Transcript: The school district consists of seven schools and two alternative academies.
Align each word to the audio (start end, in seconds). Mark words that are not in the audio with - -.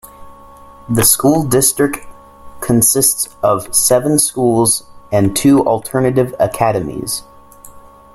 The 0.89 1.03
school 1.03 1.43
district 1.43 1.99
consists 2.59 3.29
of 3.43 3.75
seven 3.75 4.17
schools 4.17 4.89
and 5.11 5.35
two 5.37 5.63
alternative 5.67 6.33
academies. 6.39 7.21